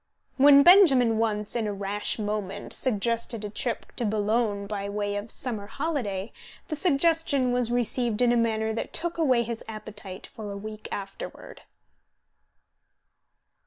[0.37, 5.29] When Benjamin once, in a rash moment, suggested a trip to Boulogne by way of
[5.29, 6.31] summer holiday,
[6.69, 10.87] the suggestion was received in a manner that took away his appetite for a week
[10.91, 11.61] afterward.